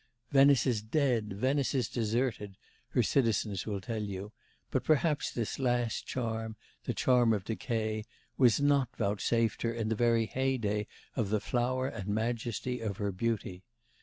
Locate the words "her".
2.89-3.03, 9.61-9.71, 12.97-13.11